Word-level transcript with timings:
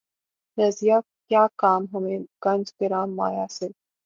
رضیہؔ 0.57 0.97
کیا 1.27 1.43
کام 1.61 1.81
ہمیں 1.93 2.19
گنج 2.43 2.65
گراں 2.79 3.05
مایہ 3.17 3.45
سے 3.49 3.67